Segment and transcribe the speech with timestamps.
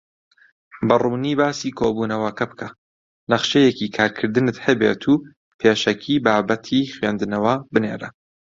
[0.87, 2.69] بەڕوونی باسی کۆبوونەوەکە بکە،
[3.31, 5.13] نەخشەیەکی کارکردنت هەبێت، و
[5.59, 8.09] پێشەکی بابەتی خویندنەوە بنێرە.